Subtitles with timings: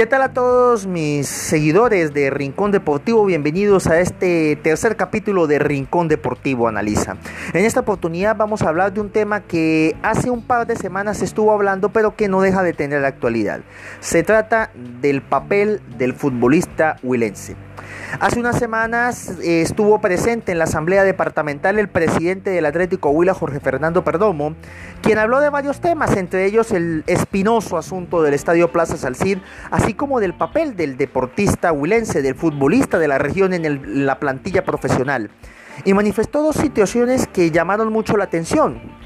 [0.00, 3.26] ¿Qué tal a todos mis seguidores de Rincón Deportivo?
[3.26, 7.18] Bienvenidos a este tercer capítulo de Rincón Deportivo Analiza.
[7.52, 11.18] En esta oportunidad vamos a hablar de un tema que hace un par de semanas
[11.18, 13.60] se estuvo hablando pero que no deja de tener la actualidad.
[14.00, 14.70] Se trata
[15.02, 17.56] del papel del futbolista huilense.
[18.18, 23.34] Hace unas semanas eh, estuvo presente en la Asamblea Departamental el presidente del Atlético Huila,
[23.34, 24.56] Jorge Fernando Perdomo,
[25.00, 29.94] quien habló de varios temas, entre ellos el espinoso asunto del Estadio Plaza Salcir, así
[29.94, 35.30] como del papel del deportista huilense, del futbolista de la región en la plantilla profesional.
[35.84, 38.99] Y manifestó dos situaciones que llamaron mucho la atención.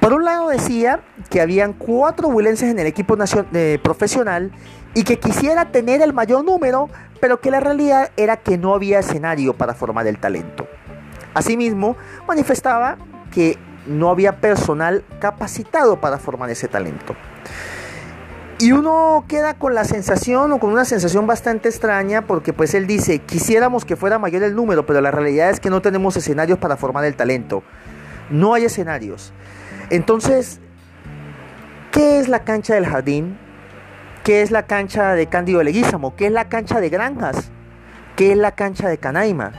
[0.00, 1.00] Por un lado decía
[1.30, 3.16] que habían cuatro huilenses en el equipo
[3.52, 4.52] eh, profesional
[4.94, 6.88] y que quisiera tener el mayor número,
[7.20, 10.66] pero que la realidad era que no había escenario para formar el talento.
[11.34, 11.96] Asimismo,
[12.26, 12.96] manifestaba
[13.30, 17.14] que no había personal capacitado para formar ese talento.
[18.58, 22.86] Y uno queda con la sensación o con una sensación bastante extraña porque pues él
[22.86, 26.58] dice, quisiéramos que fuera mayor el número, pero la realidad es que no tenemos escenarios
[26.58, 27.62] para formar el talento.
[28.30, 29.34] No hay escenarios.
[29.90, 30.60] Entonces,
[31.92, 33.38] ¿qué es la cancha del jardín?
[34.24, 36.16] ¿Qué es la cancha de Cándido Leguízamo?
[36.16, 37.50] ¿Qué es la cancha de Granjas?
[38.16, 39.52] ¿Qué es la cancha de Canaima?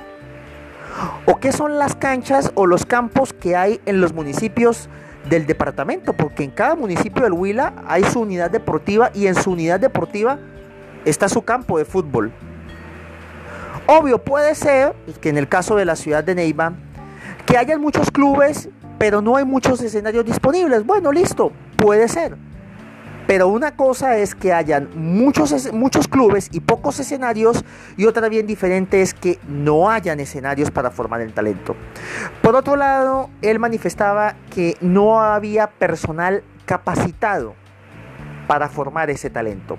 [1.25, 4.89] ¿O qué son las canchas o los campos que hay en los municipios
[5.29, 6.11] del departamento?
[6.11, 10.39] Porque en cada municipio del Huila hay su unidad deportiva y en su unidad deportiva
[11.05, 12.33] está su campo de fútbol.
[13.85, 16.73] Obvio, puede ser que en el caso de la ciudad de Neiva,
[17.45, 18.67] que haya muchos clubes,
[18.97, 20.85] pero no hay muchos escenarios disponibles.
[20.85, 22.37] Bueno, listo, puede ser.
[23.27, 27.65] Pero una cosa es que hayan muchos, muchos clubes y pocos escenarios
[27.97, 31.75] y otra bien diferente es que no hayan escenarios para formar el talento.
[32.41, 37.53] Por otro lado, él manifestaba que no había personal capacitado
[38.47, 39.75] para formar ese talento.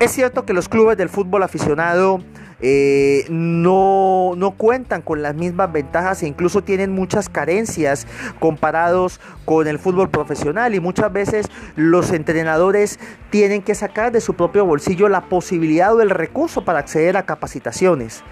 [0.00, 2.18] Es cierto que los clubes del fútbol aficionado
[2.62, 8.06] eh, no, no cuentan con las mismas ventajas e incluso tienen muchas carencias
[8.38, 12.98] comparados con el fútbol profesional y muchas veces los entrenadores
[13.30, 17.24] tienen que sacar de su propio bolsillo la posibilidad o el recurso para acceder a
[17.24, 18.22] capacitaciones.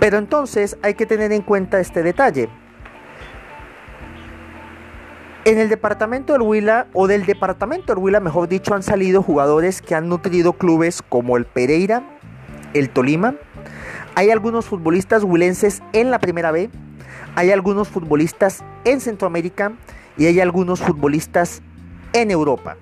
[0.00, 2.48] Pero entonces hay que tener en cuenta este detalle.
[5.46, 9.80] En el departamento del Huila, o del departamento del Huila, mejor dicho, han salido jugadores
[9.80, 12.02] que han nutrido clubes como el Pereira,
[12.74, 13.36] el Tolima,
[14.14, 16.70] hay algunos futbolistas huilenses en la primera B,
[17.34, 19.72] hay algunos futbolistas en Centroamérica
[20.16, 21.62] y hay algunos futbolistas
[22.12, 22.76] en Europa.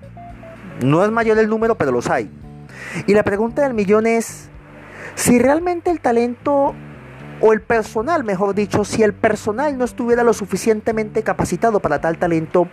[0.83, 2.31] No es mayor el número, pero los hay.
[3.05, 4.49] Y la pregunta del millón es,
[5.15, 6.73] si realmente el talento
[7.41, 12.17] o el personal, mejor dicho, si el personal no estuviera lo suficientemente capacitado para tal
[12.17, 12.67] talento,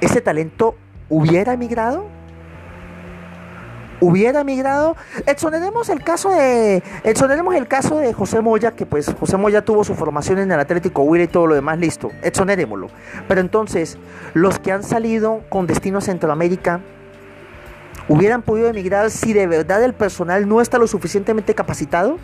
[0.00, 0.76] ¿ese talento
[1.08, 2.17] hubiera emigrado?
[4.00, 4.96] Hubiera migrado.
[5.26, 9.84] Exoneremos el caso de exoneremos el caso de José Moya, que pues José Moya tuvo
[9.84, 12.10] su formación en el Atlético Huila y todo lo demás, listo.
[12.22, 12.88] Exonerémoslo.
[13.26, 13.98] Pero entonces,
[14.34, 16.80] los que han salido con destino a Centroamérica
[18.08, 22.18] hubieran podido emigrar si de verdad el personal no está lo suficientemente capacitado?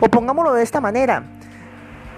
[0.00, 1.24] O pongámoslo de esta manera,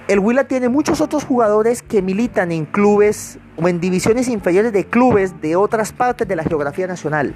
[0.09, 4.84] el Huila tiene muchos otros jugadores que militan en clubes o en divisiones inferiores de
[4.84, 7.34] clubes de otras partes de la geografía nacional.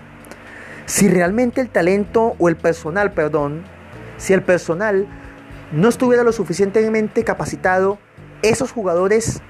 [0.91, 3.63] Si realmente el talento o el personal, perdón,
[4.17, 5.07] si el personal
[5.71, 7.99] no estuviera lo suficientemente capacitado,
[8.43, 9.41] esos jugadores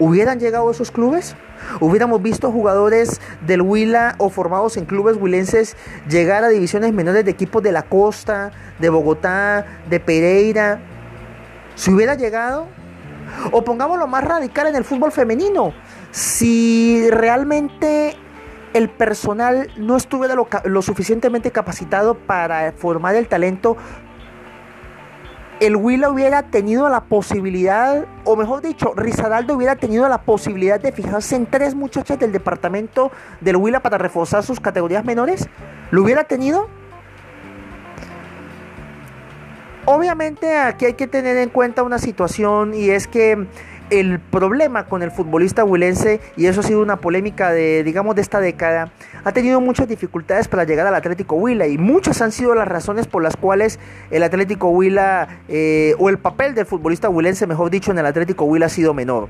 [0.00, 1.36] hubieran llegado a esos clubes?
[1.78, 5.76] ¿Hubiéramos visto jugadores del Huila o formados en clubes huilenses
[6.08, 10.80] llegar a divisiones menores de equipos de la costa, de Bogotá, de Pereira?
[11.76, 12.66] Si hubiera llegado,
[13.52, 15.72] o pongámoslo más radical en el fútbol femenino,
[16.10, 18.16] si realmente
[18.72, 23.76] el personal no estuviera lo, suficientemente capacitado para formar el talento,
[25.60, 30.90] el Huila hubiera tenido la posibilidad, o mejor dicho, Rizaraldo hubiera tenido la posibilidad de
[30.90, 33.12] fijarse en tres muchachas del departamento
[33.42, 35.48] del Huila para reforzar sus categorías menores.
[35.90, 36.68] ¿Lo hubiera tenido?
[39.84, 43.46] Obviamente aquí hay que tener en cuenta una situación y es que
[43.90, 48.22] el problema con el futbolista huilense, y eso ha sido una polémica de, digamos, de
[48.22, 48.92] esta década,
[49.24, 53.06] ha tenido muchas dificultades para llegar al Atlético Huila y muchas han sido las razones
[53.06, 53.78] por las cuales
[54.10, 58.44] el Atlético Huila eh, o el papel del futbolista huilense, mejor dicho, en el Atlético
[58.44, 59.28] Huila ha sido menor.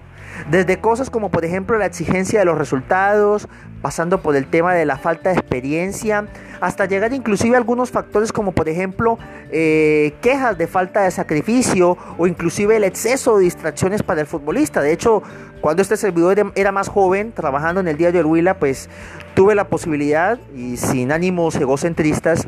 [0.50, 3.48] Desde cosas como por ejemplo la exigencia de los resultados,
[3.82, 6.26] pasando por el tema de la falta de experiencia,
[6.60, 9.18] hasta llegar inclusive a algunos factores como por ejemplo
[9.50, 14.80] eh, quejas de falta de sacrificio o inclusive el exceso de distracciones para el futbolista.
[14.80, 15.22] De hecho,
[15.60, 18.88] cuando este servidor era más joven, trabajando en el diario El Huila, pues
[19.34, 22.46] tuve la posibilidad, y sin ánimos egocentristas,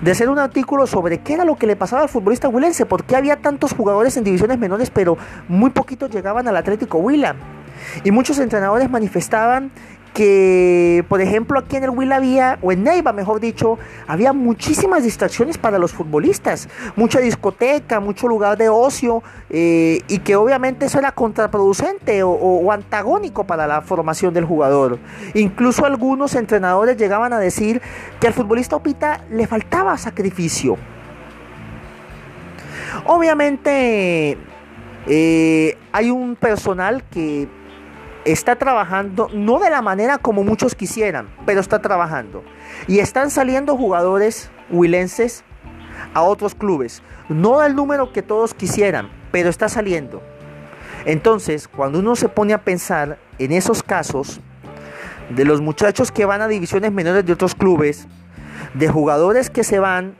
[0.00, 3.04] de hacer un artículo sobre qué era lo que le pasaba al futbolista huilense, por
[3.04, 5.16] qué había tantos jugadores en divisiones menores, pero
[5.48, 7.34] muy poquitos llegaban al Atlético Huila.
[8.04, 9.70] Y muchos entrenadores manifestaban
[10.16, 15.04] que, por ejemplo, aquí en el Huila había, o en Neiva mejor dicho, había muchísimas
[15.04, 20.98] distracciones para los futbolistas, mucha discoteca, mucho lugar de ocio, eh, y que obviamente eso
[20.98, 24.98] era contraproducente o, antagónico para la formación del jugador.
[25.34, 27.82] Incluso algunos entrenadores llegaban a decir
[28.18, 30.78] que al futbolista Opita le faltaba sacrificio.
[33.04, 34.38] Obviamente
[35.06, 37.48] eh, hay un personal que
[38.26, 42.42] está trabajando, no de la manera como muchos quisieran, pero está trabajando.
[42.88, 45.44] Y están saliendo jugadores huilenses
[46.12, 47.02] a otros clubes.
[47.28, 50.22] No del número que todos quisieran, pero está saliendo.
[51.04, 54.40] Entonces, cuando uno se pone a pensar en esos casos,
[55.30, 58.06] de los muchachos que van a divisiones menores de otros clubes,
[58.74, 60.16] de jugadores que se van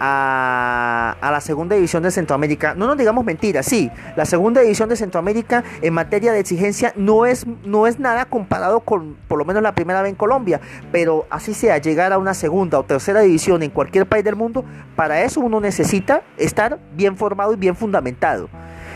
[0.00, 4.96] a, la segunda división de Centroamérica, no nos digamos mentiras, sí, la segunda división de
[4.96, 9.62] Centroamérica en materia de exigencia no es, no es nada comparado con por lo menos
[9.62, 10.60] la primera vez en Colombia,
[10.92, 14.64] pero así sea, llegar a una segunda o tercera división en cualquier país del mundo,
[14.96, 18.48] para eso uno necesita estar bien formado y bien fundamentado.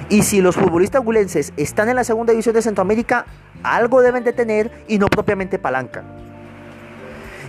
[0.08, 3.26] Y si los futbolistas gulenses están en la segunda división de Centroamérica,
[3.62, 6.04] algo deben de tener y no propiamente palanca.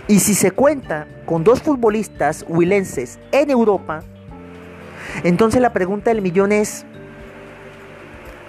[0.08, 4.02] Y si se cuenta con dos futbolistas huilenses en Europa,
[5.24, 6.84] entonces la pregunta del millón es,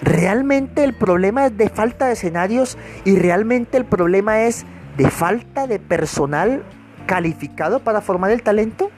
[0.00, 4.64] ¿realmente el problema es de falta de escenarios y realmente el problema es
[4.96, 6.62] de falta de personal
[7.06, 8.90] calificado para formar el talento?